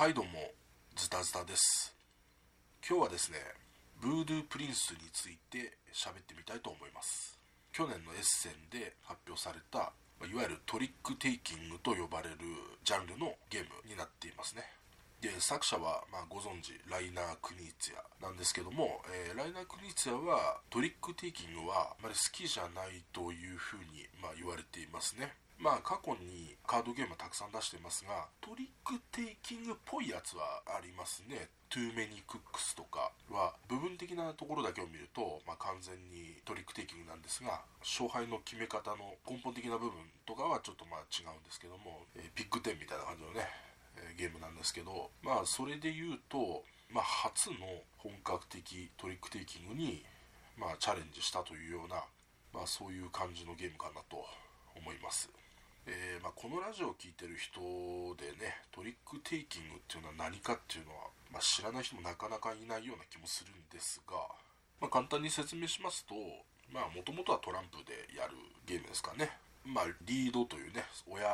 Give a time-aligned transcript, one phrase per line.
[0.00, 0.30] はいどうも
[0.96, 1.94] ズタズタです。
[2.88, 3.36] 今日はですね
[4.00, 7.36] Voodoo Prince について喋ってみたいと思います。
[7.70, 9.92] 去年のエッセンで発表された
[10.24, 12.40] いわゆるトリックテイキングと呼ばれる
[12.82, 14.64] ジャンルのゲームになっていますね。
[15.20, 25.36] で作者は、まあ、ご存知ライナー・クニツィアなんですけども、えー、ライナー・クニツィアはトリックテイキングはあまり好きじゃないというふうに、まあ、言われていますね。
[25.60, 31.48] まあ過去にカードゲームたくさん出してますがトリックテイキングっぽいやつはありますね。
[31.68, 33.54] Too Many Cooks とかは。
[33.68, 39.92] 部分的なところだけを見ると、まあ、完全にトリックテイキングなんですが勝敗の決め方の根本的な部分
[40.26, 43.46] とかはちょっとまあ違うんですけども、えー、ピック10みたいな感じのね、
[43.96, 50.02] え、ゲームなんですけどまあそれで言うと、まあ、初の本格的トリックテイキングに、
[50.56, 52.02] まあ、チャレンジしたというような、
[52.52, 54.24] まあ、そういう感じのゲームかなと
[54.74, 55.30] 思います。
[55.90, 57.58] えー、まあ、このラジオを聴いてる人
[58.14, 64.14] でねトリックテイキングっていうのは何かっていうのは、まあ、知らない人もなかなかいないような気もするんですが、
[64.78, 66.14] まあ、簡単に説明しますと
[66.70, 69.34] まあもともとはトランプでやるゲームですかね。
[69.66, 71.26] まあリードというね親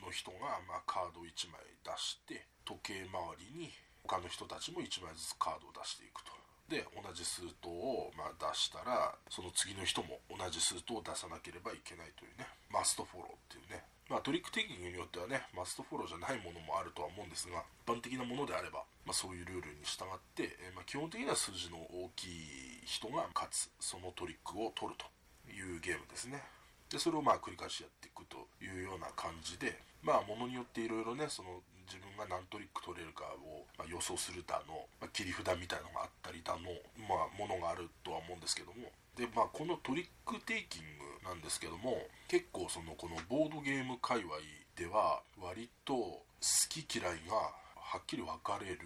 [0.00, 3.68] の人がまカード1枚出して時計回りに
[4.08, 6.32] 他の人たちも1枚ずつカードを出していくと。
[6.72, 12.46] で同じ数頭をま出したらその次の人も同じ数頭を出さなければいけないというね。
[12.72, 13.84] マストフォローっていうね。
[14.08, 25.06] まあトリックテイキングによってはねマストフォローじゃないものもあるとは思うんですが一般的なものであれば、まあ、そういうルールに従って、え、まあ基本的には数字の大きい人が勝つそのトリックを取ると
[25.46, 26.42] いうゲームですね。
[26.90, 36.70] でそれをまあ繰り返しやっていくというような感じでまあものによっていろいろねその自分が何トリック取れるかを、ま予想するだの、ま、切り札みたいのがあったりだの
[37.06, 38.90] まあものがあるとは思うんですけども。
[39.18, 44.36] でまあこのトリックテイキングなんですけども結構そのこのボードゲーム界隈
[44.76, 46.24] では割と好
[46.68, 47.36] き嫌いが
[47.76, 48.78] はっきり分かれる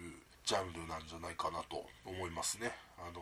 [0.45, 2.71] ジャンルなんじゃないかなと思いますね。
[2.97, 3.21] あの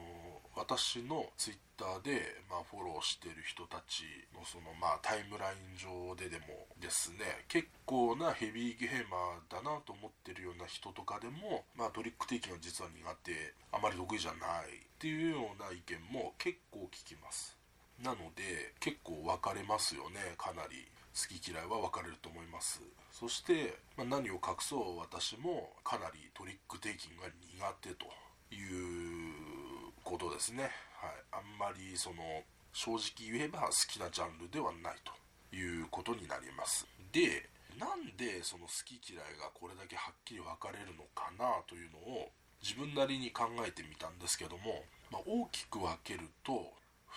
[0.56, 4.04] 私のツイッターで、まあ、フォローしてる人たち
[4.36, 17.58] のその、まあ、タイムライン上ででもですね結構なヘビーゲーマーだなと思ってるような人とかでも、まあ、トリックテイキングが実は苦手あまり得意じゃないっていうような意見も結構聞きます
[18.02, 20.34] なので結構分かれますよね。
[20.38, 20.88] かなり。
[21.14, 22.82] 好き嫌いは分かれると思います。
[23.12, 28.06] そして、まあ、何を隠そう私もかなりトリックテイキングが苦手と
[28.50, 30.64] いうことですね、
[30.98, 32.42] はい、あんまりその
[32.74, 36.88] 正直言えば好きなジャンルではないということになります。
[37.12, 42.30] でなんでその好き嫌いがこれだけはっきり分かれるのかなというのを
[42.62, 46.74] 自分なりに考えてみたんですけども、まあ、大きく分けると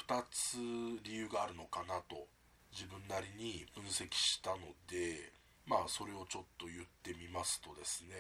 [0.09, 0.59] 2つ
[1.05, 2.27] 理由があるのかなと
[2.73, 4.59] 自分なりに分析したの
[4.89, 5.33] で
[5.67, 8.15] まあそれをちょっと言ってみますとですね。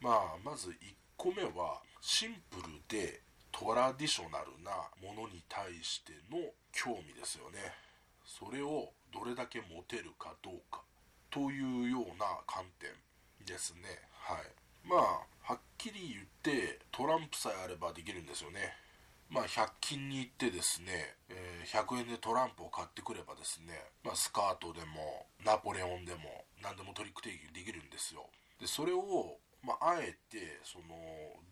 [0.00, 0.74] まあまず1
[1.16, 4.70] 個目はシンプルでトラディショナルな
[5.02, 6.38] ものに対しての
[6.72, 7.58] 興味ですよね。
[8.24, 10.82] それをどれだけ持てるかどうか
[11.30, 12.90] というような観点
[13.44, 13.80] ですね。
[14.12, 14.38] はい。
[14.84, 18.74] まあはっきり言ってトランプさえあればできるんですよね。
[19.28, 28.26] まあ、100均に行ってですね、えー、100円でトランプを買ってくればですね、まあ、スカートでも、ナポレオンでも、何でもトリック定義できるんですよ。
[28.60, 30.94] で、それを、まあ、あえて、その、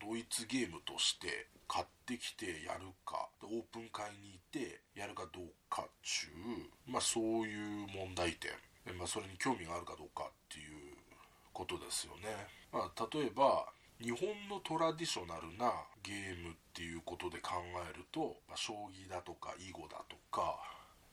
[0.00, 6.30] ドイツゲームとして買ってきてやるか、オープン会にいてやるかどうかっちゅ
[6.86, 8.52] う、まあ、そういう問題点。
[8.98, 10.94] まあ、それに興味があるかどうかっていう
[11.52, 12.28] ことですよね。
[12.70, 13.66] まあ、例えば、
[14.00, 17.54] 日本のトラディショナルなゲームっていうことで考
[17.86, 20.58] えると、まあ、将棋だとか囲碁だとか、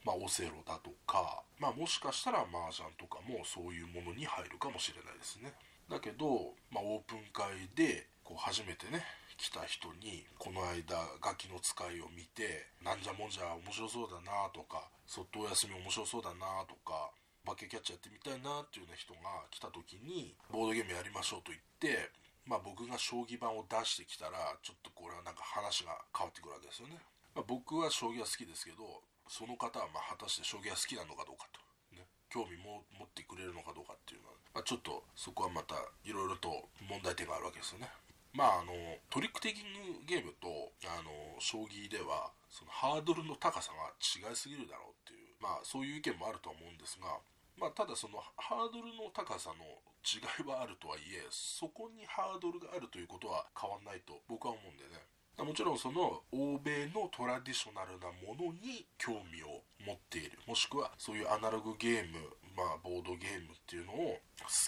[0.04, 5.54] まあ、オセロだとか、まあ、もしかしたら麻雀とかもそういうものに入るかもしれないですね。
[5.86, 9.06] だけど、まあ、オープン会でこう初めてね
[9.38, 17.12] 来た人にこの間ガキの使いを見てなんじゃもんじゃ面白そうだなとかそっとお休み面白そうだなとか
[17.46, 22.10] バケキャッチャーやってみたいなっていうような人が来た時にボードゲームやりましょうと言って
[22.46, 26.98] まあ僕が将棋盤を出してきたら、ちょっとこれはなんか話が変わってくるわけですよね。
[27.36, 31.60] まあ、僕は将棋は好きですけど、その方はま果たして将棋は好きなのかどうかと。
[31.96, 32.04] ね。
[32.30, 37.88] 興味も持ってくれるのかどうかっていうのは、まあ、ちょっとそこはまたいろいろと問題点があるわけですよね。
[38.34, 38.72] まああの、
[39.10, 47.20] トリックテイキングゲームと、あの、将棋では、そのハードルの高さが違いすぎるだろうっていう、まあそういう意見もあるとは思うんですが、
[47.58, 49.64] まあただそのハードルの高さの
[50.04, 55.02] 違いはあるとはいえそこにハードルがあるということは変わんないと僕は思うんでね。
[55.38, 60.38] もちろんその欧米のトラディショナルなものに興味を持っている。
[60.46, 62.20] もしくはそういうアナログゲーム
[62.52, 64.20] まあ、ボードゲームっていうのを好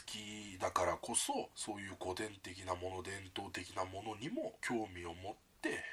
[0.06, 5.84] きだからこそそういう古典的なもの伝統的なものにも興味を持って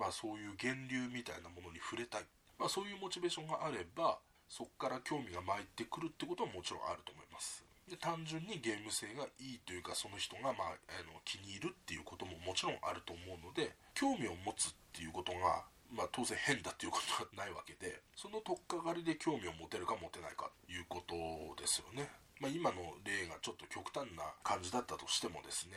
[0.00, 2.22] まあ、そういう源流みたいなものに触れたい、
[2.58, 4.18] まあ、そういうモチベーションがあれば
[4.50, 7.64] そこから興味が湧いてくるってことはもちろんあると思います。
[7.88, 21.14] で単純にゲーム性がいいというかその人が、まあ、あの気に入るっていうことももちろんあると思うので興味を持つっていうことが、まあ、当然変だっていうことはないわけでその取っかかりで興味を持てるか持てないかということ
[21.58, 22.06] ですよね。
[22.38, 25.76] まあ、今の例がちょっと極端な感じだったとしてもですね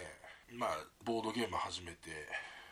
[0.55, 0.69] まあ
[1.03, 2.07] ボードゲーム始めて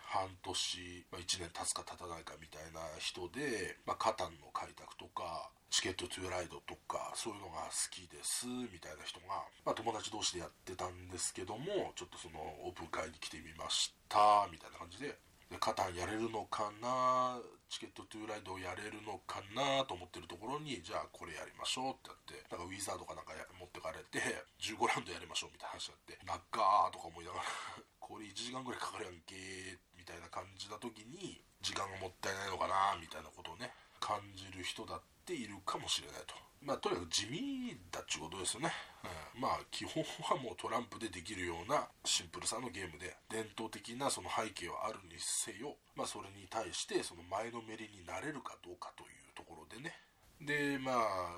[0.08, 15.16] 半年、まあ、1年経つか経たないかみたいな人で、まあ、カタンの開拓とかチケットトゥーライドとかそういうのが好きですみたいな人が、まあ、友達同士でやってたんですけどもちょっとそのオープン会に来てみましたみたいな感じで
[15.48, 17.40] でカタンやれるのかな
[17.72, 24.20] チケットトゥーライドをやれるのかなと思ってるところにじゃあこれやりましょうってやってなんかウィザードかなんか持ってかれて
[24.60, 25.96] 15ラウンドやりましょうみたいな話に
[26.28, 27.48] なって長ーとか思いながら
[28.00, 29.36] これ1時間ぐらいかかるやんけ
[29.96, 36.36] みたいな感じな時に時間がもったいないのかなみたいなことをね感じる人だっているかもしれないと。
[36.62, 38.72] まあとにかく地味だっちゅうことですよね、
[39.34, 49.98] うん、まあ基本はもうトランプでできるようなシンプルさのゲームで伝統的なその背景はあるにせよまあそれに対してその前のめりになれるかどうかというところでね。
[50.38, 51.34] でまあ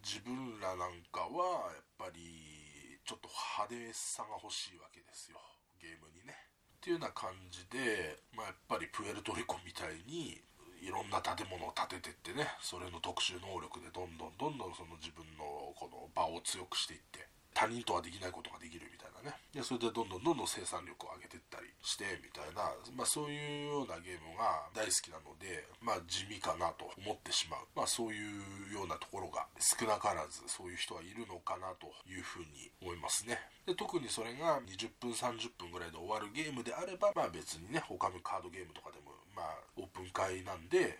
[0.00, 5.36] 自分らなんかはやっぱりちょっと派手さが欲しいわけですよ。
[5.76, 6.32] ゲームにね。
[6.76, 10.40] っていうような感じで、まあ、やっぱりプエルトリコみたいに
[10.84, 19.38] いろんな建物を建ててってねそれの特殊能力でどんどんどんどんその自分のこの場を強くしていって他人とはできないことができるみたいなね。
[19.54, 33.38] でそれでどんどんどんどん生産力を上げていったりしてみたいな、まあ、そういうようなゲームが大好きなので、まあ、地味かなと思ってしまう、まあ、そういうようなところが少なからずそういう人はいるのかなというふうに思いますね。
[33.64, 40.98] で特にそれが20分30分ぐらいで終わるゲームであれば、まあ、別にね他のカードゲームとかでも、まあ、オープン会なんで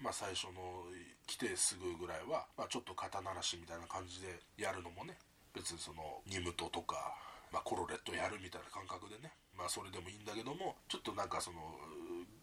[0.00, 0.84] まあ、最初の
[1.26, 5.16] 来てすぐぐらいは、まあ、ちょっと肩慣らしみたいな感じでやるのもね
[5.54, 7.14] 別にそのニムトとか、
[7.52, 11.62] まあ、コロレットやるみたいな感覚でねまあそれでもいいんだけどもちょっとなんかその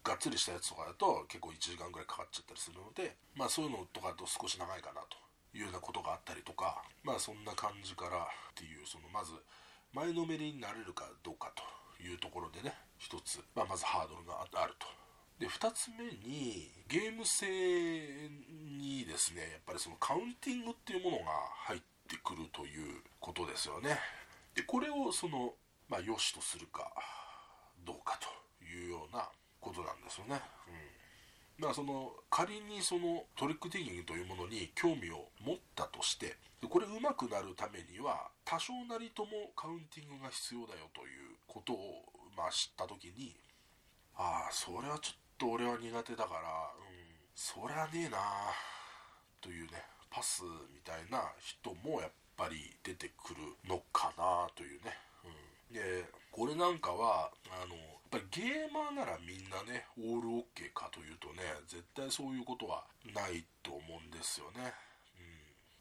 [0.02, 5.20] がっつりしたやつとかだと結構1時間ぐらいかかっちゃったりするのでまあそういうのとかだと少し長いかなと
[5.52, 9.36] いうようなことがあったりとかまあそんな感じからっていうそのまず
[9.92, 11.62] 前のめりになれるかどうかと
[12.02, 15.01] いうところでね一つ、まあ、まずハードルがあると。
[15.42, 17.50] で2つ目にゲーム性
[18.78, 21.24] にですねやっぱりそのカウンティングっていうものが
[21.66, 23.98] 入ってくるということですよね。
[24.54, 25.54] でこれをその、
[25.88, 26.86] まあ、良しとするか
[27.84, 29.26] どうかというような
[29.58, 30.38] ことなんですよね。
[31.58, 36.36] うん、まあその仮にそのトリックテイキングというものに興味を持ったとして
[36.70, 42.06] これ上手くなるためには多少なりともカウンティングが必要だよということを、
[42.36, 43.34] まあ、知った時に
[44.14, 46.40] ああそれはちょっと俺は苦手だから、
[46.78, 47.02] うん、
[47.34, 48.18] そりゃねえな
[49.40, 50.42] というねパス
[50.72, 54.92] みたいな人もやっぱり出てくるのかなというね、
[55.24, 57.74] うん、でこれなんかはあの
[58.12, 62.84] やっぱりゲーマーならみんなねオールオッケーかというとね絶対そういうことは
[63.14, 64.74] ないと思うんですよね、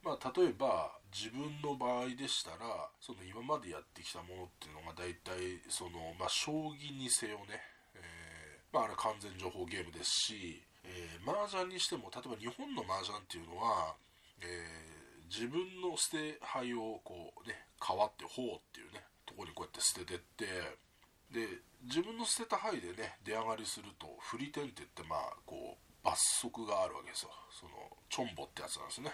[0.03, 7.59] うん、まあ例えば自分の場合でしたらその今までやってきたものっていうのが大体そのまあ将棋にせよね、
[8.71, 13.93] まああれ完全情報ゲームですしえー、麻雀にしても例えば日本の麻雀っていうのは
[14.41, 20.45] えー、自分の捨て牌をこうね変わって方っていうねとこにこうやって捨ててって
[21.31, 21.47] で
[21.85, 27.29] 自分の捨てた牌でね出上がりすると振り点って言ってまあこう罰則があるわけですよ。
[27.53, 27.71] その
[28.09, 29.13] チョンボってやつなんですね、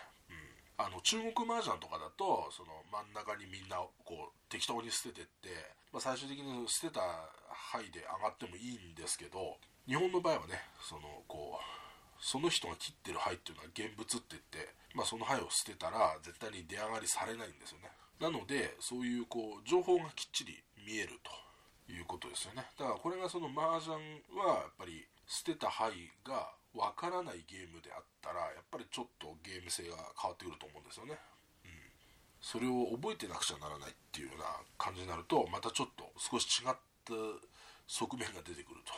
[0.78, 5.50] あの中国麻雀とかだとその真ん中にみんなこう適当に捨ててって、
[5.92, 7.02] まあ、最終的に捨てた
[7.74, 9.58] 牌で上がってもいいんですけど
[9.90, 11.78] 日本の場合はねそのこう
[12.20, 17.90] その人が切ってる灰っていうのは現物って言って、まあ、その灰を捨てたら絶対に出上がりされないんですよね。
[18.20, 21.30] なのでそういうこう情報がきっちり見えると
[21.92, 22.66] いうことですよね。
[22.78, 23.98] だからこれがその麻雀
[24.34, 31.18] はやっぱり捨てた灰がわからないゲームであったらやっぱりちょっとゲーム性が変わってくると思うんですよね、
[31.66, 31.72] うん、
[32.42, 34.46] それを覚えてなくちゃならないっていうような
[34.78, 37.14] 感じになるとまたちょっと少し違った
[37.88, 38.92] 側面が出てくると。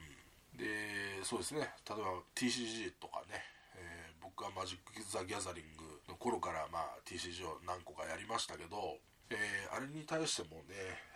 [0.00, 0.58] うん。
[0.58, 1.68] でそうですね。
[1.84, 3.44] 例えば TCG とかね、
[3.76, 8.96] えー、僕はマジック・ザ・ギャザリングの頃から、まあ、TCG を何個かやりましたけど、
[9.28, 10.74] えー、あれに対してもね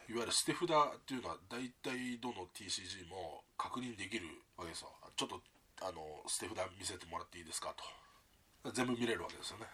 [0.09, 0.69] いわゆる捨て札っ
[1.09, 4.93] ていうのは大体どの TCG も確認できるわけですよ。
[5.17, 5.41] ちょっと
[5.85, 7.85] あの捨て札見せてもらっていいですかと。
[8.73, 9.69] 全部見れるわけですよね、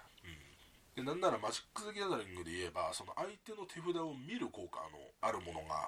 [0.98, 5.86] うん、でなんならマジック・ザ・ギャザリングで言えばその相手の手札を見る効果のあるものが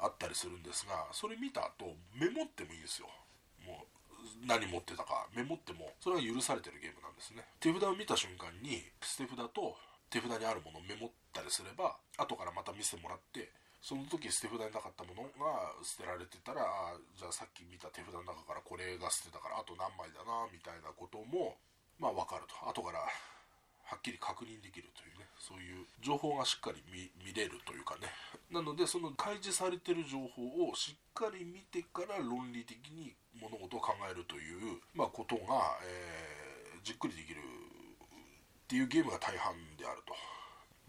[0.00, 3.12] あったりするんですがそれ見た後メモってもいいんですよ。
[3.60, 4.00] もう
[4.46, 5.28] 何持ってたか。
[5.36, 7.44] メモってもそれが許されてるゲームなんですね。
[7.60, 9.76] 手札を見た瞬間に捨て札と
[10.08, 21.56] 手札にあるものをメモったりすれば後からまた見せてもらってその時捨て札になかったものが捨てられてたらあじゃあさっき見た手札の中からこれが捨てたからあと何枚だなみたいなことも
[21.98, 22.56] まあ分かると。
[22.68, 25.26] 後からはっきり確認できるというね。
[25.40, 28.06] そういう情報がしっかり見れるというかね。
[28.52, 40.14] なのでその開示されてる情報をしっかり見てから論理的に物事を考えるという、まあ、ことが、えー、じっくりできるっていうゲームが大半であると。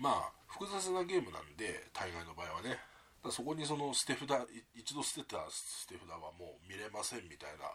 [0.01, 2.81] まあ複雑なゲームなんで大概の場合はね。
[3.29, 4.25] そこにその捨て札
[4.73, 7.69] 一度捨てた捨て札はもう見れませんみたいな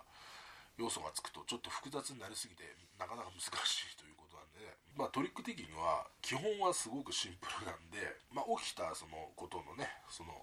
[0.74, 2.66] 要素がつくとちょっと複雑になりすぎて
[2.98, 8.02] なかなか難しいということなんで、ね、まあ、トリック的には基本はすごくシンプルなんで、
[8.34, 10.34] まあ、起きたそのことのねその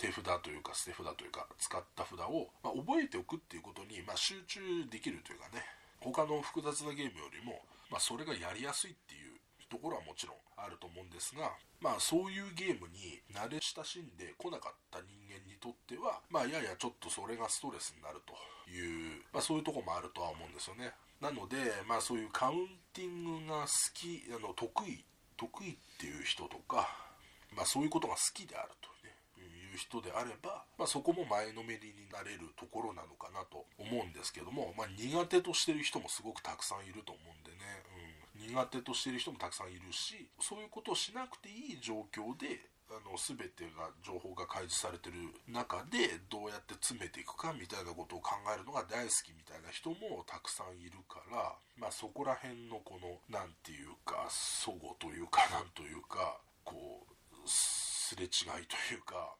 [0.00, 5.60] 手札というか捨て札というか使った札を、まあ、覚えておくっていうことに、ま集中できるというかね。
[6.00, 9.27] 他の複雑なゲームよりも、まそれがやりやすいっていう
[9.68, 18.34] ところはもちろんあると思うんですが、まあそういうゲームに慣れ親しんでこなかった人間にとっては、まあややちょっとそれがストレスになると
[18.70, 20.92] いう、まあそういうとこもあるとは思うんですよね。
[21.20, 21.56] なので、
[21.86, 25.04] まあそういうカウンティングが好き、あの得意、
[25.36, 26.88] 得意っていう人とか、
[27.54, 28.88] まあそういうことが好きであると、
[29.68, 38.07] いう人であれば、まあそこも前のめりになれるところなのかなと思うんですけども、まあ苦手としてる人もすごくたくさんいると思うんでね、うん、
[38.38, 45.16] 苦手としてる人もたくさんいるし、そういうことをしなくていい状況で、あの全てが情報が開示されてる
[45.46, 59.36] 中でどうやって詰めていくかみたいなことを考えるのが大好きみたいな人もたくさんいるからまあそこら辺のこの何て言うか齟齬というかなんというかこうすれ違いというか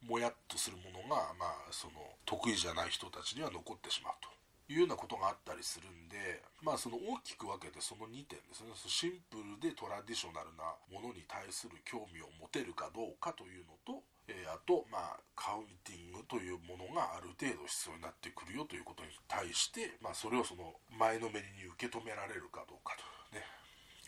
[0.00, 4.35] もやっとするものがまあその得意じゃない人たちには残ってしまうと。
[4.68, 8.74] いうようなことがあったりするんで、まあその大きく分けてその2点ですね。
[8.74, 23.15] シンプルでトラディショナルなものに対する興味を持てるかどうかというのと、えー、あと、まあカウンティングというものがある程度必要になってくるよということに対して、まあそれをその前のめりに受け止められるかどうかと。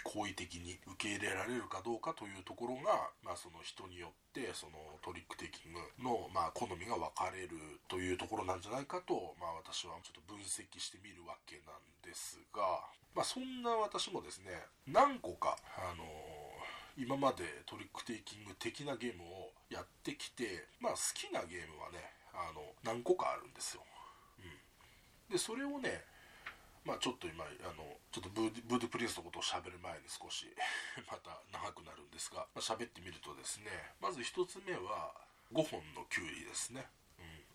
[0.08, 7.52] 好意的に受け入れられるかどうかというところが、まあ、その人によってそのトリックテイキングの、まあ、好みが分かれる
[7.92, 14.56] というところなんじゃないかと、まあ、私はちょっと分析してみるわけなんですが、まあ、そんな私もですね
[14.88, 16.08] 何個か、あの、
[16.96, 22.00] 今までトリックテイキング的なゲームをやってきて、まあ、好きなゲームはね
[22.32, 23.82] あの何個かあるんですよ。
[24.40, 26.02] うん、でそれをね
[26.88, 30.48] まあちょっと今あのちょっとブーブードゥプリンスのことを喋る前に少し
[31.04, 33.68] また長くなるんですが、まあ、喋ってみるとですね
[34.00, 35.12] まず1つ目は
[35.52, 36.88] 5本のキュウリですね、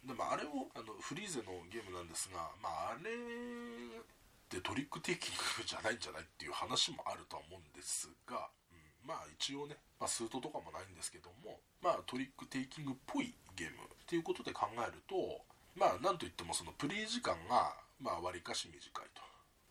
[0.04, 4.04] うん、でもあれをあのフリーゼのゲームなんですがまああれっ
[4.50, 15.42] てトリックテイキングじゃないんじゃないっていう話もあるとは思うんですが、うん、まあ一応ね、まあ、スートとかもないんですけどもまあトリックテイキングっぽいゲームっていうことで考えると
[15.76, 17.74] まあなんといってもそのプレイ時間が
[18.04, 19.24] まあ割かし短いと。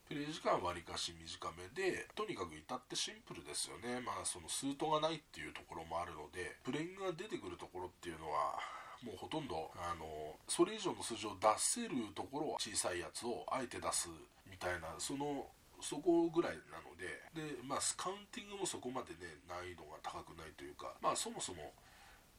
[0.09, 4.01] プレイ時間は割かし短めで、とにかく至ってシンプルですよね。
[4.01, 8.57] まあそのスートがないっていうところもあるので、プレイングが出てくるところっていうのは、
[9.05, 14.09] もうほとんど、あの、それ以上の数字を出せるところは小さいやつをあえて出す
[14.49, 15.47] みたいな、その、
[15.81, 21.75] そこぐらいなので、で、まあカウンティングもそこまでね、難易度が高くないというか、まあそもそも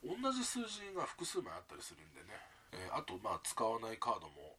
[0.04, 2.36] 同じ数字が複数枚あったりするんでね、
[2.72, 4.53] えー、あとまあ使わないカードも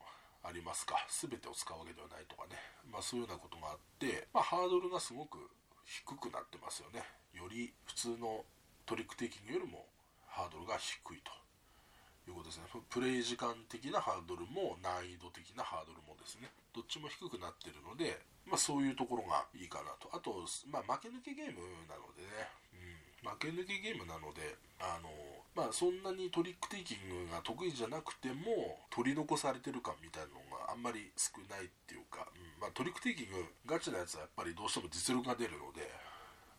[0.45, 0.95] ありますか？
[1.09, 5.37] 全てを使うわけではないとかね、まあ、そういうようなことがあって、まあ、ハードルがすごく
[5.83, 7.03] 低くなってますよね。
[7.33, 8.45] より普通の
[8.85, 9.85] トリックテイキングよりも
[10.27, 11.31] ハードルが低いと。
[12.25, 12.65] いうことですね。
[12.89, 16.49] プレイ時間的なハードルも難易度的なハードルもですね。
[16.73, 18.17] どっちも低くなってるので、
[18.49, 20.09] まあ、そういうところがいいかなと。
[20.09, 25.09] あと、まあ、負け抜けゲームなのでね、うん、負け抜けゲームなのであの
[25.55, 35.87] まあそんなにトリックテイキングが得意じゃなくても取り残されてる感みたいなのがあんまり少ないっていうか、うんまあ、トリックテイキングガチなやつはやっぱりどうしても実力が出るので、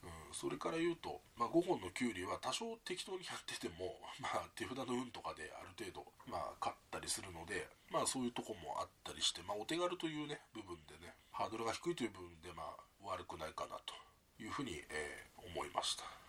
[0.03, 13.95] うん、それから言うと、まあ、5本のキュウリは多少適当にやってても、 まあ、手札の運とかである程度、まあ、勝ったりするので、まあ、そういうとこもあったりして、まあ、お手軽というね部分でねハードルが低いという部分で、まあ、悪くないかなと
[14.39, 16.26] いうふうに、えー、思いました。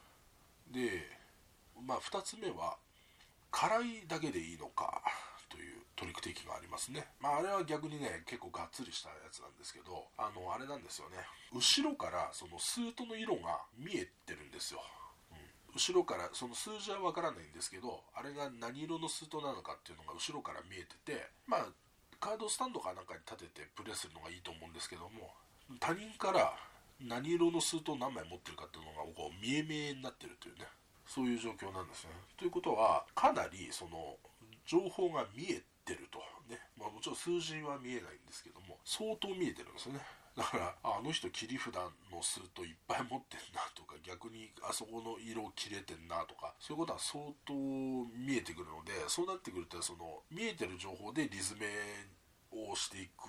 [0.71, 1.07] で
[1.85, 2.77] まあ2つ目は
[3.51, 5.01] 辛いだけでいいのか
[5.49, 7.07] というトリックテイキがありますね。
[7.19, 11.17] まああれは逆にね結構がっつりしたやつなんですけどあのあれなんですよね。
[11.53, 14.81] 後ろからそのスートの色が見えてるんですよ。
[15.31, 15.75] うん。
[15.75, 21.67] 後ろからその数字はわからないんですけどあれが何色のスートなのかっていうのが後ろから見えててまあ
[22.19, 25.33] カードスタンドかなんかに立ててプレスするのがいいと思うんですけども
[25.79, 26.53] 他人から
[27.01, 30.65] 何色のスート何枚持ってるかっていうのがこう見え見えになってるというね。
[31.07, 32.11] そういう状況なんですね。
[32.37, 34.17] ということはかなりその
[34.65, 36.19] 情報が見えてると
[36.51, 40.01] ね、まあ、もちろん数字は見えないんですけども相当見えてるんですよね。
[40.35, 47.53] だからあの人切り札のスートいっぱい持ってんなとか逆にあそこの色切れてんなとかそういうことは相当
[48.13, 51.65] 見えてくるのでそうなってくるとその見えてる情報でリズメ
[52.53, 53.25] をしていく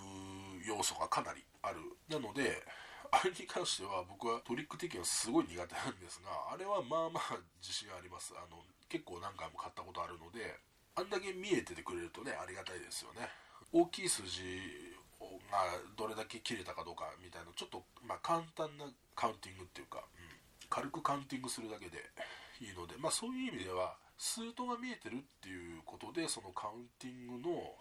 [0.69, 1.81] 要素がかなりある。
[2.11, 2.61] なので
[3.11, 8.35] あれに関しては僕はトリック的にはすごい苦手なんですがあれはまあまあ自信あります。
[8.37, 10.59] あの結構何回も買ったことあるので
[10.95, 13.29] あんだけ見えててくれるとねありがたいですよね。
[13.73, 14.61] 大きい数字
[15.51, 15.59] が
[15.97, 20.29] どれだけ切れたかどうかみたいなちょっとまあ簡単なカウンティングっていうか、うん、
[20.69, 21.99] 軽くカウンティングするだけで
[22.61, 27.75] いいのでまあそういう意味ではスートが見えてるっていうことでそのカウンティングの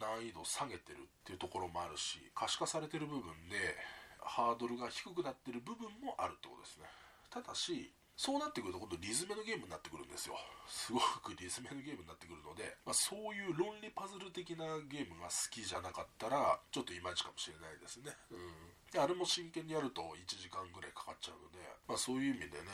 [0.00, 3.76] 難易度を下げてるっていうところもあるし可視化されてる部分で
[4.24, 6.84] ハードルが低くなってる部分もあるってことですね。
[7.30, 10.38] ただしそうなってくると今度リズムのゲームになってくるんですよ。
[10.70, 18.14] すごくリズムのゲームになってくるので、まあ、そういう論理パズル的なゲームが好きじゃなかったらちょっといまいちかもしれないですね。
[18.30, 19.02] うん。
[19.02, 21.58] あれも真剣にやると1時間ぐらいかかっちゃうので、
[21.90, 22.70] まあ、そういう意味でね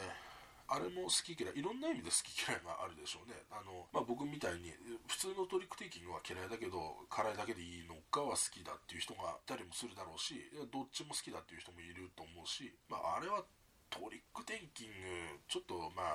[0.70, 3.34] あれも好き嫌いいろんな意味で好き嫌いがあるでしょうね。
[3.50, 4.70] あの、まあ、僕みたいに
[5.10, 6.78] 普通のトリックテイキングは嫌いだけど
[7.10, 10.38] 辛いだけでいいのかは好きだっていう人がいたりもするだろうし
[10.70, 13.42] どっちも好きだっていう人もいると思うし、まあ、あれは
[13.90, 16.14] トリックテイキングちょっとま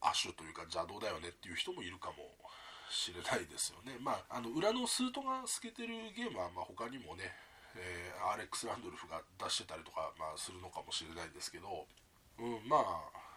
[0.00, 2.30] あ亜種というか邪道だよねっていう人もいるかも
[2.88, 3.98] しれないですよね。
[3.98, 7.26] まああの裏のスートが透けてるゲームはまあ他にもね
[7.76, 11.86] えー、アレックス・ランドルフが出してたりとか、まあ、するのかもしれないんですけど、
[12.38, 13.29] うん、まあ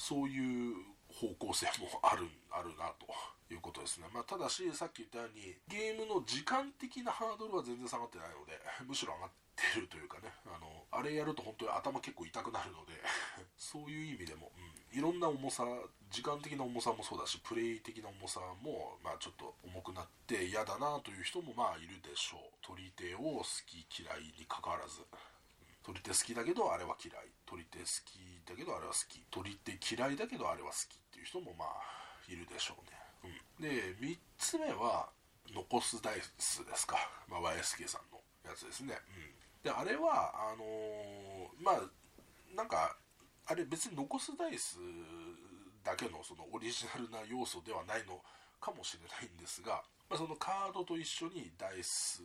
[0.00, 0.74] そういう
[1.12, 3.06] 方向性もある あるなと
[3.52, 10.32] いうことですね、まあ、ただしさっき言ったようにゲームの時間的なハードルは全然下がってないので むしろ上がってるというかね。
[10.46, 12.94] あのあれやると本当に頭結構痛くなるので
[13.58, 15.64] そういう意味でも、うん、いろんな重さ
[16.10, 22.40] 時間的な重さもそうだしプレイ的な重さも、まあ、ちょっと重くなって嫌だなという人もまあいるでしょう。
[22.62, 25.04] 取り手を好き嫌いにかかわらず。
[25.82, 27.26] 取り手好きだけどあれは嫌い。
[27.46, 29.24] 取り手好きだけどあれは好き。
[29.30, 35.10] 取り手嫌いだけどあれは好きっていう人もまあいるでしょうね、うん、で3つ目は
[35.52, 36.96] 残すダイスですか、
[37.28, 38.94] まあ、YSK さんのやつですね、
[39.64, 41.82] うん、であれはあのー、まあ
[42.54, 42.96] なんか
[43.46, 44.78] あれ別に残すダイス
[45.82, 48.22] だけのそのオリジナルな要素ではないの
[48.60, 52.20] かもしれないんですがまあ、そのカードと一緒にダイス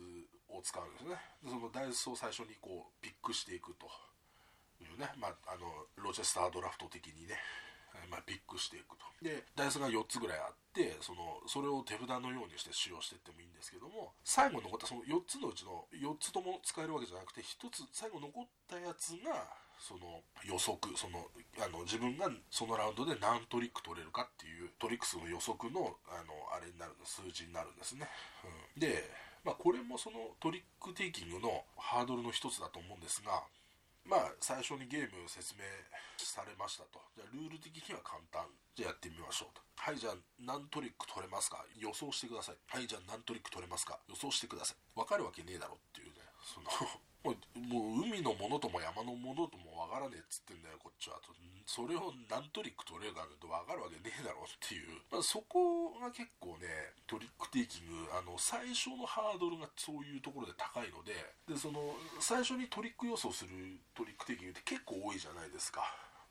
[0.50, 1.14] を使うんですね。
[1.44, 3.86] でそのダイスを最初にこうピックしていくと
[4.82, 7.38] いうね、まあ、あのロチェスタードラフト的にね、
[8.10, 9.06] まあ、ピックしていくと。
[9.22, 19.46] でダイスが4つぐらいあってそのそれを手札のようにして使用していってもいいんですけども最後残ったその4つのうちの4つとも使えるわけじゃなくて1つ最後残ったやつが
[19.78, 28.08] その予測そのあの自分がそのラウンドで何トリック取れるかっていうトリック数の予測のあのあれになるの数字になるんですね、
[28.74, 29.08] うん、で、
[29.44, 33.42] まあ、これもそのトリックテイキングのハードルの一つだと思うんですが
[34.06, 35.66] まあ最初にゲーム説明
[36.16, 37.02] されましたと。
[37.16, 38.46] じゃあルール的には簡単。
[38.78, 39.58] じゃあやってみましょうと。
[39.74, 41.58] はいじゃあ何トリック取れますか？
[41.74, 42.56] 予想してください。
[42.70, 43.98] はいじゃあ何トリック取れますか？
[44.06, 44.76] 予想してください。
[44.94, 46.70] 分かるわけねえだろっていうねその
[47.32, 51.16] もう海のものとも山のものともわからねえっつってんだよこっちは。
[51.24, 51.32] と
[51.66, 56.70] それを何トリック取れるかとわかるわけねえだろっていう、まあ、そこが結構ね
[57.10, 61.12] トリックテイキングあの最初のハードルがそういうところで高いので
[61.50, 63.50] でその最初にトリック予想する
[63.98, 65.82] トリックテイキングって結構多いじゃないですか。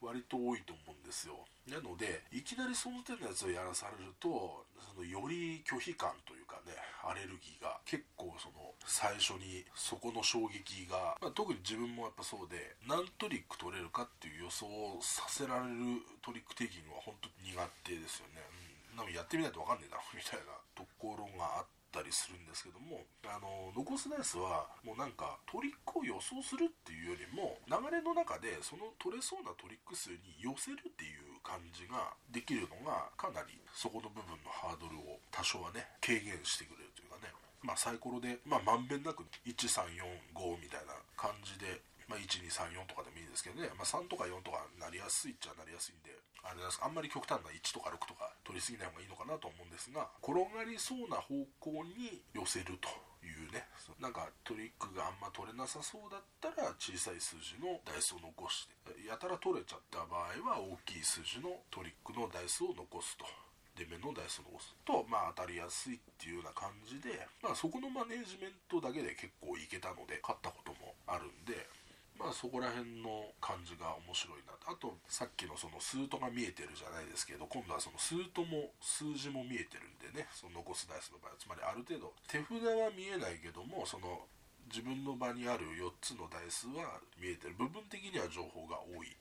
[0.02, 1.36] 割と多いと思うんですよ。
[1.68, 18.42] なのでいきなりその手のやつをやらされるとそのより拒否感というかねアレルギーが結構その最初にそこの衝撃が、まあ、特に自分もやっぱそうで何トリック取れるかっていう予想をさせられるトリックテイキングは本当に苦手ですよね、
[18.96, 37.34] なんやってみないと分かんねえだろ みたいなところがあったりするんですけどもあの残すダイスはもうなんかトリックを予想するっていうよりも流れの中でその取れそうなトリック数に寄せるっていう感じができるのがかなりそこの部分のハードルを多少はね軽減してくれるというかね。
[37.62, 46.14] まあサイコロで、まあ、まんべんなく1345みたいな感じでまあ、1234とかでもいいんですけどね、まあ、3とか4とかなりやすいっちゃなりやすいんで
[46.46, 46.78] あれです。
[46.78, 52.90] あんまり極端な1とか6とか取りすぎない方がいいのかなと思うんですが転がりそうな方向に寄せると
[53.26, 53.66] いうね。
[53.98, 63.26] なんかトリックがあんま取れなさそうだったら小さい数字のダイスを残してやたら取れちゃった場合は大きい数字のトリックのダイスを残すと。
[63.76, 71.68] 出目のダイスを残すと、まあ、当たりやすいっていうような感じで、まあ、そこのマネージメントだけで結構いけたので勝ったこともあるんで
[72.18, 81.38] まあそこら辺の感じが面白いなあとさっきのそのスートが見えてるじゃないですけど今度はそのスートも数字も見えてるんでねその残すダイスの場合は。
[81.38, 84.26] つまりある程度手札は見えないけどもその
[84.72, 87.56] 自分の場にある4つのダイスは見えてる。
[87.60, 89.14] 部分的には情報が多い。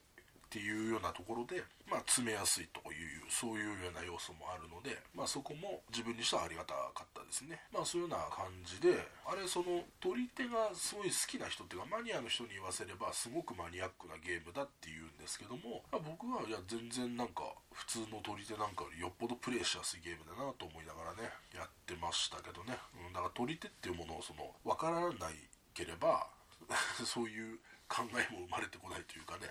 [0.54, 8.94] っていうようなところで、まあ、詰めやすいというそういうような要素もあるので、まあ、そこも自分にしてはありがたかったですね、まあ、そういうような感じで
[9.26, 26.30] あれその取り手がすごい好きな人っていうかマニアの人に言わせればすごくマニアックなゲームだっていうんですけども、まあ、僕はいや全然なんか普通の取り手なんかよりよっぽどプレイしやすいゲームだなと思いながらねやってましたけどね、うん、だから取り手っていうものをその分からないければ
[27.02, 27.58] そういう
[27.90, 29.50] 考えも生まれてこないというかね。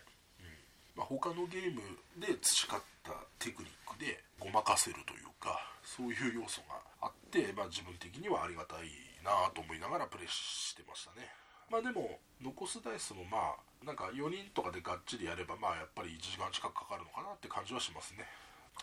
[0.95, 1.81] まあ、他のゲーム
[2.19, 8.87] で培ったテクニックでごまかせるというかそういう要素があって、まあ、自分的にはありがたい
[9.23, 11.27] なと思いながらプレイしてましたね。
[11.71, 18.27] まあでも残すダイスもまあなんか4人とかでがっちりやればまあやっぱり1時間近くかかるのかなって感じはしますね。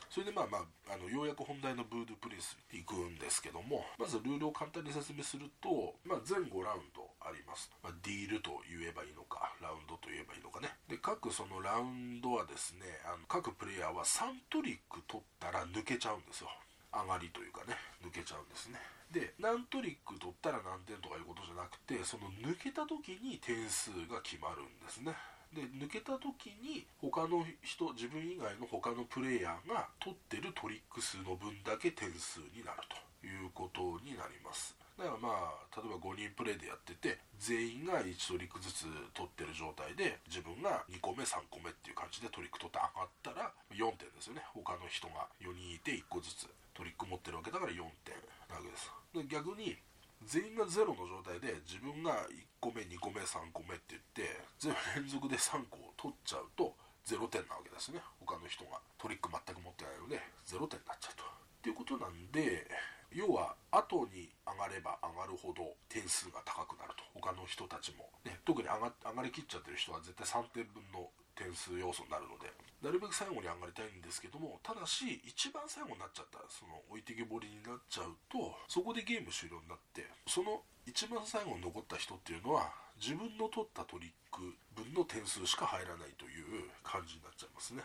[0.08, 10.72] それでまあまああのようやく本題のブードゥプリンスに行くんですけどもまずルールを簡単に説明すると、まあ、全5ラウンドあります、まあ、ディールと言えばいいのかラウンドと言えばいいのかね。
[10.88, 16.50] で各そのラウンドはですねあの各プレイヤーは3トリック取ったら抜けちゃうんですよ。
[16.92, 18.80] 上がりというかね抜けちゃうんですね。
[19.12, 25.14] で何トリック取ったら何点とかいうことじゃなくてその抜けた時に点数が決まるんですね。
[25.52, 32.78] で抜けた時に他の人自分以外の他のプレイヤーが取ってるトリック数の分だけ点数になる
[33.20, 34.79] ということになります。
[35.00, 38.84] だからまあ例えば5人プレイでやってて全員が1トリックずつ
[39.16, 44.44] 取ってる状態で自分が2個目3個目っていう感じでトリック取って上がったら4点ですよね。
[44.52, 46.44] 他の人が4人いて1個ずつ
[46.76, 48.12] トリック持ってるわけだから4点
[48.52, 48.92] なわけです。
[49.16, 49.80] で逆に
[50.28, 56.76] 全員がゼロの状態で自分が1個目2個目3個目って言って全部連続で3個を取っちゃうと
[57.08, 58.04] 0点なわけですね。
[58.20, 58.76] 他の人が。
[59.00, 61.24] トリック全く持ってないので0点になっちゃうと。
[61.24, 61.26] っ
[61.62, 62.68] ていうことなんで
[63.12, 67.04] 要は後に上がれば上がるほど点数が高くなると。
[67.14, 72.50] 他の人たちも、ね、特に上が上がりきっちゃってる人は絶対3点分の点数要素になるので。
[72.82, 87.84] なるべく最後に上がりたいんですけどもただし一番最後になっちゃったその置いてけぼりになっちゃうとそこでゲーム終了になってその一番最後に残った人っていうのは自分の取ったトリック分の点数しか入らないという感じになっちゃいますね。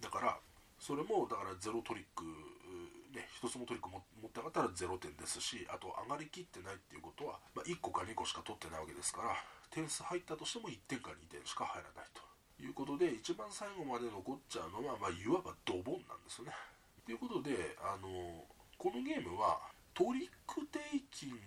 [0.00, 0.36] だから
[0.78, 2.24] それもだからゼロトリック
[3.14, 9.34] ね1つもトリック持って上がったら0点ですしあと上がりきってないっていうことは、まあ、1個か2個しか取ってないわけですから
[9.70, 12.22] 点数入ったとしても1点か2点しか入らないと
[12.62, 16.52] いうことで一番最後まで残っちゃうのは、まあ、いわばドボンなんですよね。
[17.04, 18.44] ということであの
[18.78, 19.58] このゲームは
[19.92, 21.38] トリックテイキン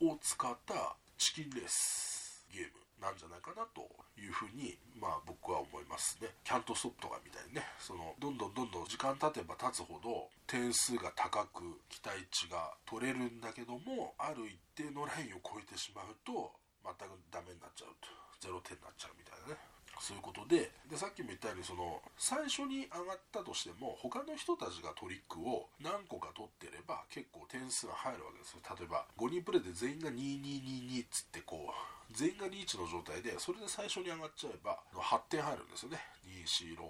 [0.00, 3.86] グを使ったチキンレースゲームなんじゃないかなと
[4.18, 6.28] いうふうに、まあ、僕は思いますね。
[6.44, 7.62] キャントストップとかみたいにね。
[7.78, 18.08] そのどんどんどんどん時間経てば経つほど点数が高く期待値が取れるんだけどもある一定のラインを超えてしまうと全くダメになっちゃうと。
[18.38, 19.77] 0点になっちゃうみたいなね。
[20.00, 28.62] そういうことででさっきも言ったようにその最初に上がったとしても他の人たちがトリックを何個か取ってれば結構点数が入るわけですよ。
[28.78, 35.98] 例えば5人プレイで全員が2222っつってこう全員がリーチの状態でそれで最初に上がっちゃえば8点入るんですよね。
[36.26, 36.88] 2 4 6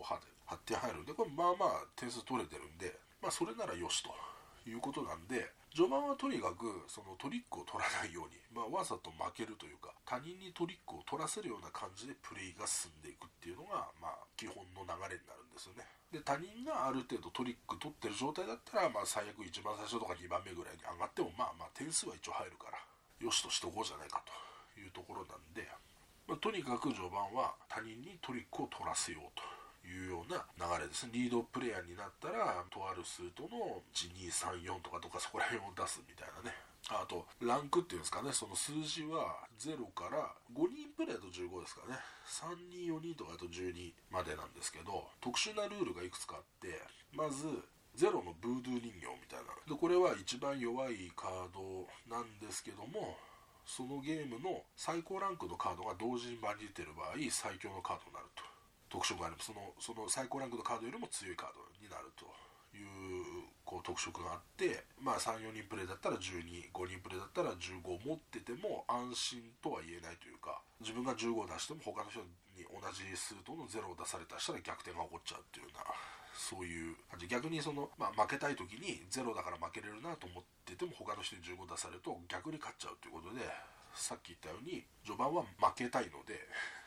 [0.48, 4.10] 8点入るんでこれまあまあ点数取れてるんでまあそれならよしと
[4.68, 15.86] いうことなんで序盤はとにかくそのトリックを取らないように、まあ、わざと負けるというか他人にトリックを取らせるような感じでプレイが進んでいくっていうのが、まあ、基本の流れになるんですよね。
[16.10, 22.82] で他人がある程度トリック取ってる状態だったら、まあ、最悪一番最初とか2番目ぐらいに上がってもまあまあ点数は一応入るから
[23.22, 24.34] よしとしておこうじゃないかと
[24.82, 25.62] いうところなんで、
[26.26, 29.57] まあ、とにかく序盤は他人にトリックを取らせようと。
[29.88, 36.54] いうような流れですリードプレイヤーになったらとある数との1234とかとかそこら辺を出すみたいなね。
[36.90, 38.32] あとランクっていうんですかね。
[38.32, 42.00] その数字は0から5人プレイだと15ですからね。
[42.28, 46.80] 3人4人とかだと12までなんですけど特殊なルールがいくつかあって
[47.12, 47.44] まず
[47.96, 49.52] ゼロのブードゥー人形みたいな。
[49.66, 53.18] でこれは一番弱いカードなんですけども
[53.66, 58.57] そのゲームの最高ランクのカードが同時に場に出てる場合最強のカードになると。
[58.88, 62.26] 特色がありますそのその最高ランクのカードよりも強いカードになると
[62.76, 72.20] いうこう特色があってまあ34人プレイだったら125人プレイだったら15持ってても安心とは言えないというか自分が15を出しても他の人
[72.56, 75.84] に同じ数との0を出されたしたら逆転が起こっちゃうっていうような
[76.38, 77.26] そういう感じ。
[77.26, 83.42] 逆にその、まあ、負けたい時に0だから負けれるなと思ってても他の人に15出されると逆に勝っちゃうということで
[83.94, 86.38] さっき言ったように序盤は負けたいので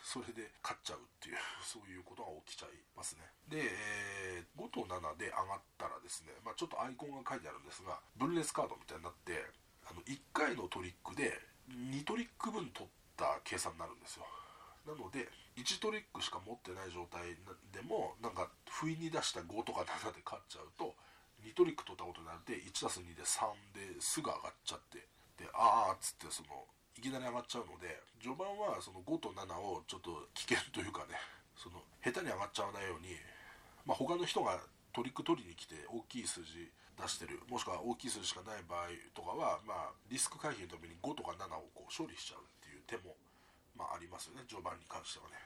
[0.01, 3.21] それで勝っちゃうっていうそういうことが起きちゃいますね。
[3.47, 9.45] で、えー、5と7で上がったらですね、まあ、ちょっとアイコンが書いてあるんですが分裂カードみたいになって
[9.85, 11.37] あの1回のトリックで
[11.69, 14.25] 2トリック分取った計算になるんですよ。
[14.85, 17.37] なので1トリックしか持ってない状態
[17.69, 20.95] でもなんか不意に出した5とか7で勝っちゃうと
[21.45, 25.05] 2トリック取ったことになって 1+2 で3ですぐ上がっちゃって
[25.37, 26.65] でああっつってその
[26.97, 31.15] いきなり上がっちゃうので序盤はその5と7をちょっと危険というかね
[31.55, 33.15] その下手に上がっちゃわないように、
[33.85, 34.59] まあ、他の人が
[34.93, 43.15] トリック取りに来て大きい数字出してるもしくは大きい数字しかない場合とかは、まあ、リスク回避のために5とか7をこう処理しちゃうっていう手も、
[43.77, 45.39] まあ、ありますよね序盤に関してはね。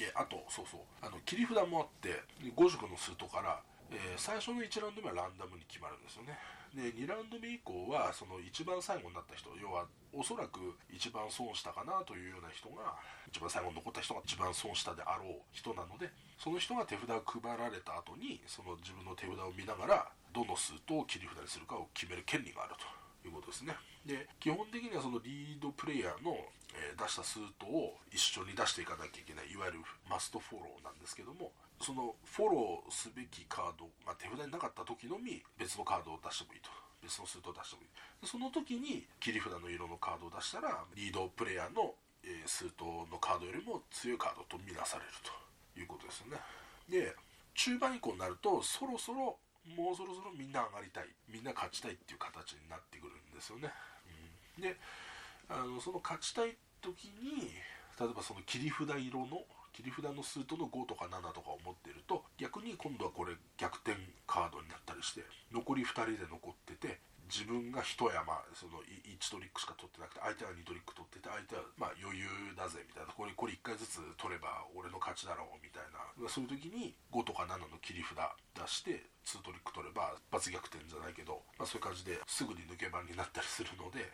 [0.00, 3.60] であとそうそうあの切り札もあって5色の数とから、
[3.92, 6.38] えー、最初の1ラウンド目はランダムに決まるんですよね。
[6.74, 12.96] で2ラウンド目以降はその一番最後になった人要はおそらく一番損したかなというような人が
[13.28, 16.08] 一番最後に残った人が一番損したであろう人なので
[16.38, 23.01] その人が手札を配られた後にその自分の手札を見ながらどの数と切り札にするかを決める権利があると。
[23.28, 23.74] いうことですね。
[24.06, 26.36] で基本的にはそのリードプレイヤーの、
[26.74, 36.70] え、出した数とを一緒に出していかなきゃいけないいわゆるマストフォローなんですけどもそのフォローすべきカードが手札になかった時のみ別のカードを出してもいいと。
[37.02, 37.88] 別の数と出してもいい。
[38.26, 45.10] その時に切り札の色のカードを出したらリードプレイヤーの、えー、数とのカードよりも強いカードとみなされる
[45.74, 46.38] ということですよね。
[46.88, 47.14] で
[47.54, 49.36] 中盤以降になるとそろそろ
[49.76, 53.70] もうそろそろみんな上がりたいみんな勝ちたいっていう形になってくるんですよね、
[54.58, 54.76] うん、で
[55.48, 57.54] あのその勝ちたい時に
[57.98, 63.96] 例えばその切り札色の切り札の数との5とか7とかを持ってると逆に今度はこれ逆転
[64.26, 65.22] カードになったりして
[65.52, 66.98] 残り2人で残ってて
[67.32, 73.12] 自分が一山その1トリックしか取ってなくて相手は2トリック取ってて相手はまあ余裕だぜみたいな。
[73.16, 76.04] これこれ1回ずつ取れば俺の勝ちだろうみたいな。
[76.28, 78.20] そういう時に5とか7の切り札
[78.52, 84.04] 出して2トリック取れば罰逆転じゃないけど、まあ、そういう感じですぐに抜け番になったりするので、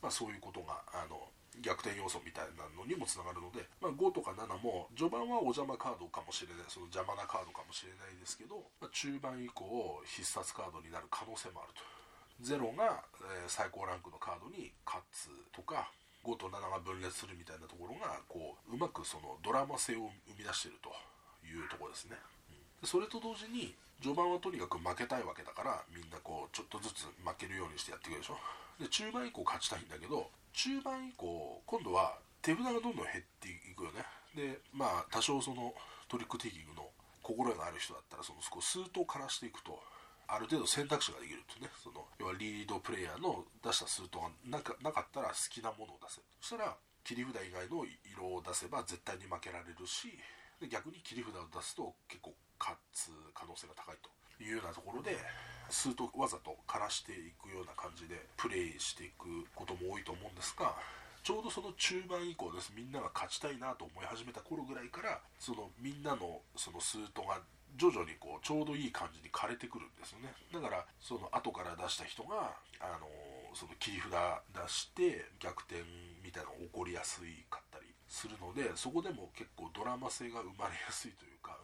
[0.00, 1.28] まあ、そういうことがあの
[1.60, 12.01] 逆転要素みたいなのにもつながるので、まあ、5とか7も序盤はお邪魔カードかもしれないその邪魔なカードかもしれないですけど、まあ、中盤以降必殺カードになる可能性もあると。
[12.42, 15.90] 0が、えー、最高ランクのカードに勝つとか
[16.24, 20.90] 5と7が分裂するみたいなところがこううまくそのドラマ性を生み出してると
[21.46, 22.16] いうとこですね、
[22.82, 28.38] うん、それと同時に序盤はとにかく負けたいわけだからみんなこうちょっとずつ負けるようにしてやっていくでしょ。
[28.78, 34.02] で中盤以降勝ちたいんだけど中盤以降今度は手札がどんどん減っていくよね。
[34.34, 35.74] でまあ多少その
[36.08, 36.90] トリックテイキングの
[37.22, 39.78] 心得がある人だったらその数と枯らしていくと。
[40.32, 46.24] ある程度選択肢ができるとねその要はリードプレイヤーの出した数とがなかなかったら好きなものを出せ。
[46.24, 50.08] るそしたら切り札以外の色を出せば絶対に負けられるし
[50.72, 54.08] 逆に切り札を出すと結構勝つ可能性が高いと
[54.40, 55.18] いうようなところで
[55.68, 60.72] 数とわざと枯らしていくような感じでプレイしていくことも多いと思うんですが
[61.22, 62.72] ちょうどその中盤以降です。
[62.74, 67.38] みんなが勝ちたいなと思い始めた頃ぐらいからそのみんなのその数とが
[67.76, 70.32] 徐々にこうちょうどいい感じに枯れてくるんですよね。
[70.52, 73.06] だからその後から出した人があの
[73.54, 75.82] その切り札出して逆転
[76.24, 81.56] みたいなのが起こりやすいかったりするのでそこでも結構ドラマ性が生まれやすいというか、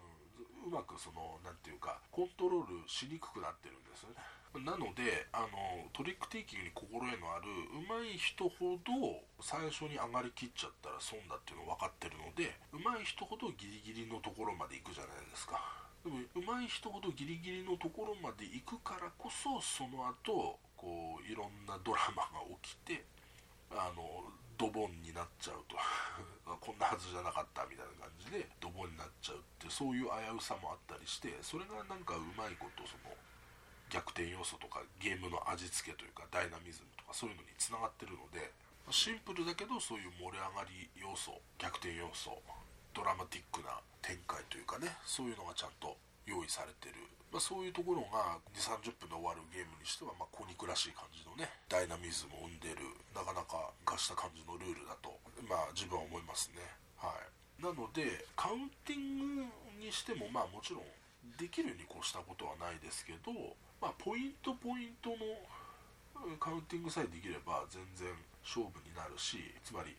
[0.64, 4.38] うん、うまくその何て言うかコントロールしにくくなってるんですよね。
[4.64, 7.52] なのであのトリックテイキングに心得のある
[7.84, 15.60] 上手い人ほど最初に上がりきっちゃったら損だっていうの分かってるので上手い人ほどギリギリのところまで行くじゃないですか。
[16.04, 23.04] でも上手い人ほどギリギリのところまで行くからこそその後こういろんなドラマが起きて
[23.70, 25.76] あのドボンになっちゃうと。
[26.60, 33.14] こんなはずじゃなかったみたいな感じでドボンになっちゃうってそういう危うさもあったりしてそれがなんかうまいことその
[33.90, 38.52] 逆転要素とかゲームの味付けというかダイナミズムとかそういうのにつながってるので
[38.90, 42.40] シンプルだけどそういう盛り上がり要素逆転要素
[42.98, 45.94] ドラマティックな展開というかねそういうのがちゃんと
[46.26, 46.98] 用意されてる、
[47.30, 52.82] まあ、そういうところが2 3 0分で終わるゲームにしては、まあ、小肉らしい感じのねダイナミズムを生んでる
[53.14, 55.14] なかなか化した感じのルールだと、
[55.46, 56.58] まあ、自分は思いますね。
[56.98, 57.62] はい。
[57.62, 59.46] なのでカウンティング
[59.78, 60.86] にしてもまあもちろん
[61.38, 63.30] できるに越したことはないですけど、
[63.78, 68.10] まあ、ポイントポイントのカウンティングさえできれば全然
[68.42, 69.94] 勝負になるしつまり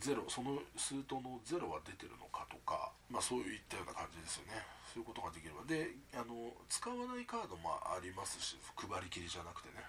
[0.00, 4.62] ゼロその数とのゼロは出てるのかとか、まあ、そういったような感じですよね。
[4.86, 5.66] そういうことができれば。
[5.66, 9.82] であの使わないカードもありますし配りきりじゃなくてね。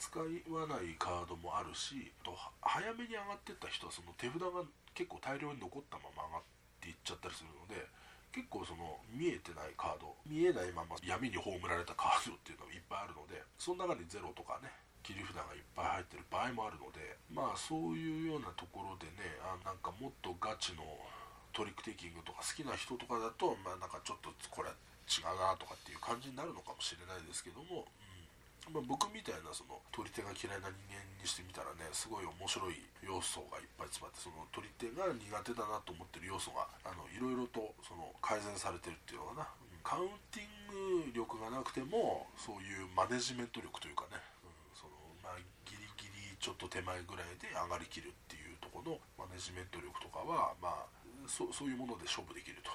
[0.00, 0.24] 使わ
[0.64, 2.32] ないカードもあるしあと
[2.62, 4.64] 早めに上がってった人はその手札が
[4.96, 6.42] 結構大量に残ったまま上がっ
[6.80, 7.84] ていっちゃったりするので
[8.32, 20.84] 結構その見えてないカード見えないまま闇に葬られたカードっていうのがいっぱいあるのでその中にゼロとかね切り札がいっぱい入ってる場合もあるのでまあそういうようなところでねあなんかもっとガチの
[21.52, 24.76] トリックテイキングとか好きな人とかだとまあなんかちょっとこれは
[25.10, 28.70] 違うなとかっていう感じになるのかもしれないですけども、うん。
[28.70, 39.48] まあ、僕みたいなその取り手が嫌いな人間にしてみたらねすごい面白い要素がいっぱい詰まってその取り手が苦手だなと思ってる要素があのいろいろとその改善されてるっていうのかな、
[39.82, 44.20] カウンティング力がなくてもそういうマネジメント力というかね
[46.40, 50.88] ちょっと手前ぐらいで上がりきるっていうところのマネジメント力とかは、まあ、
[51.28, 52.72] そそういうもので勝負できると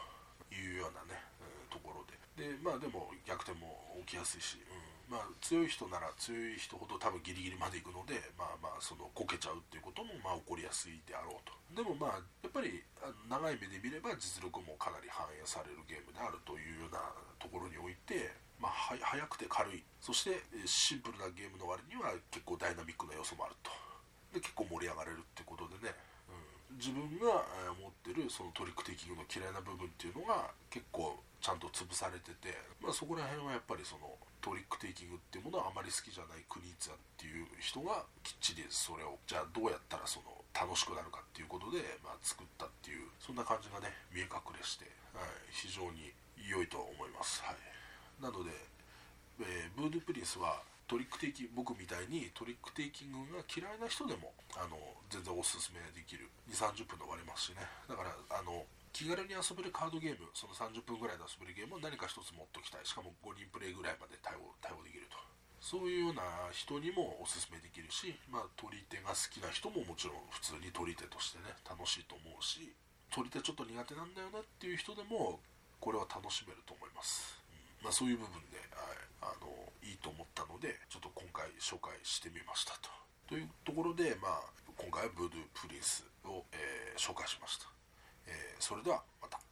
[0.53, 2.13] いうようなね、うん、ところで。
[2.37, 5.17] でまあでも逆転も起きやすいし、うん。
[5.17, 11.53] まあ、強い人なら強い人ほど多分ギリギリまで行くのでまあまあそのこけちゃうっていうこともまあ起こりやすいであろうと。
[11.73, 12.85] でもまあやっぱり
[13.29, 17.01] 長い目で見れば実力もかなり反映されるゲームであるというような
[17.41, 19.83] ところにおいてまあ、速くて軽い。
[20.01, 23.71] そしてシンプルなゲームの割には結構ダイナミックな要素もあると。
[24.33, 25.95] で結構盛り上がれるってことでね、
[26.27, 27.47] うん、自分が
[27.79, 32.51] 持ってるそのトリックテイキングの嫌いな部分っていうのが結構ちゃんと潰されてて、
[32.83, 34.11] まあ、そこら辺はやっぱりその
[34.43, 46.11] トリックテイキングっていうものはあまり好きじゃないクニーツァっていう人がきっちりそれをじゃあどうやったらその楽しくなるかっていうことで、まあ、作ったっていうそんな感じがね見え隠れして、はい、非常に
[46.43, 47.41] 良いと思います。
[47.41, 47.74] はい。
[48.21, 48.51] なので、
[49.41, 54.77] えー、ブードゥプリンスはトリックテイキ僕みたいにトリックテイキングが嫌いな人でもあの
[55.09, 56.29] 全然おすすめできる。
[56.45, 57.65] 2 3 0分で終わりますしね。
[57.89, 62.85] だからあの気軽に遊べるカードゲームその30分ぐらいで遊べるゲームを何か一つ持っときたい。
[62.85, 65.17] しかも5人プレイぐらいまで対応対応できると。
[65.65, 66.21] そういうような
[66.53, 72.69] 人にもおすすめできるし、まあ、取り手が好きな人ももちろん普通に取り手としてね楽しいと思うし
[73.09, 75.41] 取り手ちょっと苦手なんだよねっていう人でも
[75.81, 77.44] これは楽しめると思います。
[77.85, 79.45] まあ、そういう部分で、はい、あの
[79.85, 82.89] いいと思ったのでちょっと今回紹介してみましたと。
[83.29, 84.41] というところで、まあ、
[84.73, 87.69] 今回はブループリンスを、えー、紹介しました、
[88.25, 89.44] えー、それではまた。